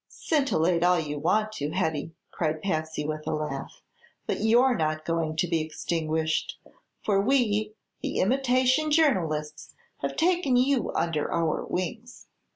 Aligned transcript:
"Scintillate 0.07 0.83
all 0.83 0.99
you 0.99 1.19
want 1.19 1.51
to, 1.51 1.69
Hetty," 1.69 2.15
cried 2.31 2.63
Patsy 2.63 3.05
with 3.05 3.27
a 3.27 3.35
laugh; 3.35 3.83
"but 4.25 4.39
you're 4.41 4.75
not 4.75 5.05
going 5.05 5.35
to 5.35 5.47
be 5.47 5.61
extinguished. 5.61 6.57
For 7.03 7.21
we, 7.21 7.75
the 8.01 8.19
imitation 8.19 8.89
journalists, 8.89 9.75
have 9.99 10.15
taken 10.15 10.55
you 10.57 10.91
under 10.95 11.31
our 11.31 11.63
wings. 11.67 12.25